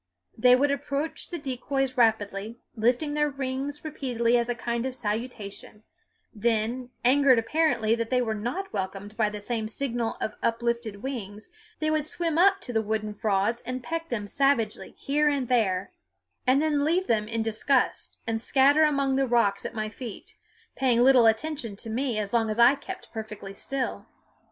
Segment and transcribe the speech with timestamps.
[0.35, 5.83] They would approach the decoys rapidly, lifting their wings repeatedly as a kind of salutation;
[6.33, 11.49] then, angered apparently that they were not welcomed by the same signal of uplifted wings,
[11.77, 15.91] they would swim up to the wooden frauds and peck them savagely here and there,
[16.47, 20.35] and then leave them in disgust and scatter among the rocks at my feet,
[20.75, 24.07] paying little attention to me as long as I kept perfectly still.